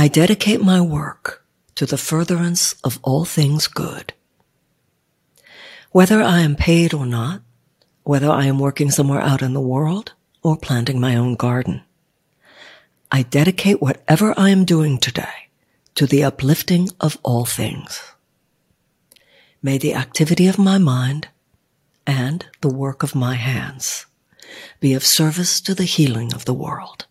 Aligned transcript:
I 0.00 0.08
dedicate 0.08 0.62
my 0.62 0.80
work 0.80 1.44
to 1.74 1.84
the 1.84 1.98
furtherance 1.98 2.74
of 2.82 2.98
all 3.02 3.26
things 3.26 3.66
good. 3.66 4.14
Whether 5.90 6.22
I 6.22 6.40
am 6.40 6.56
paid 6.56 6.94
or 6.94 7.04
not, 7.04 7.42
whether 8.02 8.30
I 8.30 8.46
am 8.46 8.58
working 8.58 8.90
somewhere 8.90 9.20
out 9.20 9.42
in 9.42 9.52
the 9.52 9.60
world 9.60 10.14
or 10.42 10.56
planting 10.56 11.00
my 11.00 11.16
own 11.16 11.34
garden, 11.34 11.82
I 13.12 13.24
dedicate 13.24 13.82
whatever 13.82 14.32
I 14.38 14.48
am 14.48 14.64
doing 14.64 14.96
today 14.96 15.50
to 15.96 16.06
the 16.06 16.24
uplifting 16.24 16.88
of 16.98 17.18
all 17.22 17.44
things. 17.44 18.00
May 19.62 19.76
the 19.76 19.92
activity 19.92 20.46
of 20.48 20.56
my 20.56 20.78
mind 20.78 21.28
and 22.06 22.46
the 22.62 22.72
work 22.72 23.02
of 23.02 23.14
my 23.14 23.34
hands 23.34 24.06
be 24.80 24.94
of 24.94 25.04
service 25.04 25.60
to 25.60 25.74
the 25.74 25.84
healing 25.84 26.32
of 26.32 26.46
the 26.46 26.54
world. 26.54 27.04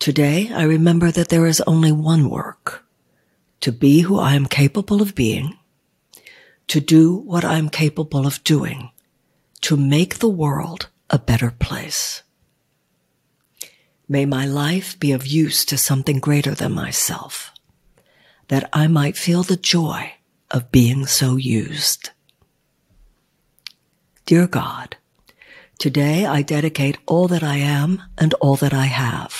Today, 0.00 0.50
I 0.50 0.62
remember 0.62 1.10
that 1.10 1.28
there 1.28 1.44
is 1.44 1.60
only 1.66 1.92
one 1.92 2.30
work 2.30 2.86
to 3.60 3.70
be 3.70 4.00
who 4.00 4.18
I 4.18 4.34
am 4.34 4.46
capable 4.46 5.02
of 5.02 5.14
being, 5.14 5.58
to 6.68 6.80
do 6.80 7.14
what 7.14 7.44
I 7.44 7.58
am 7.58 7.68
capable 7.68 8.26
of 8.26 8.42
doing, 8.42 8.92
to 9.60 9.76
make 9.76 10.18
the 10.18 10.28
world 10.28 10.88
a 11.10 11.18
better 11.18 11.50
place. 11.50 12.22
May 14.08 14.24
my 14.24 14.46
life 14.46 14.98
be 14.98 15.12
of 15.12 15.26
use 15.26 15.66
to 15.66 15.76
something 15.76 16.18
greater 16.18 16.54
than 16.54 16.72
myself, 16.72 17.52
that 18.48 18.70
I 18.72 18.86
might 18.86 19.18
feel 19.18 19.42
the 19.42 19.56
joy 19.56 20.14
of 20.50 20.72
being 20.72 21.04
so 21.04 21.36
used. 21.36 22.08
Dear 24.24 24.46
God, 24.46 24.96
today 25.78 26.24
I 26.24 26.40
dedicate 26.40 26.96
all 27.04 27.28
that 27.28 27.42
I 27.42 27.56
am 27.56 28.00
and 28.16 28.32
all 28.40 28.56
that 28.56 28.72
I 28.72 28.86
have, 28.86 29.39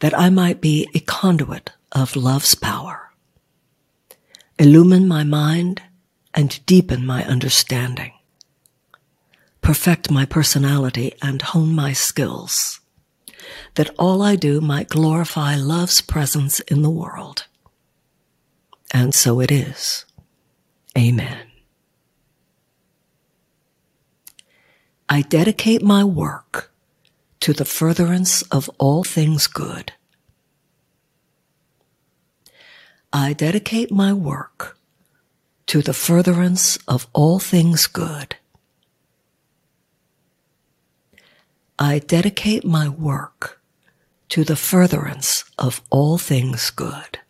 that 0.00 0.18
I 0.18 0.30
might 0.30 0.60
be 0.60 0.88
a 0.94 1.00
conduit 1.00 1.72
of 1.92 2.16
love's 2.16 2.54
power. 2.54 3.10
Illumine 4.58 5.08
my 5.08 5.24
mind 5.24 5.82
and 6.34 6.64
deepen 6.66 7.04
my 7.04 7.24
understanding. 7.24 8.12
Perfect 9.60 10.10
my 10.10 10.24
personality 10.24 11.14
and 11.22 11.42
hone 11.42 11.74
my 11.74 11.92
skills 11.92 12.80
that 13.74 13.90
all 13.98 14.22
I 14.22 14.36
do 14.36 14.60
might 14.60 14.88
glorify 14.88 15.56
love's 15.56 16.00
presence 16.00 16.60
in 16.60 16.82
the 16.82 16.90
world. 16.90 17.46
And 18.92 19.14
so 19.14 19.40
it 19.40 19.50
is. 19.50 20.04
Amen. 20.96 21.46
I 25.08 25.22
dedicate 25.22 25.82
my 25.82 26.02
work 26.04 26.72
to 27.46 27.52
the 27.52 27.64
furtherance 27.64 28.42
of 28.50 28.68
all 28.76 29.04
things 29.04 29.46
good. 29.46 29.92
I 33.12 33.34
dedicate 33.34 33.92
my 33.92 34.12
work 34.12 34.76
to 35.68 35.80
the 35.80 35.92
furtherance 35.94 36.76
of 36.88 37.06
all 37.12 37.38
things 37.38 37.86
good. 37.86 38.34
I 41.78 42.00
dedicate 42.00 42.64
my 42.64 42.88
work 42.88 43.62
to 44.30 44.42
the 44.42 44.56
furtherance 44.56 45.44
of 45.56 45.82
all 45.88 46.18
things 46.18 46.70
good. 46.70 47.20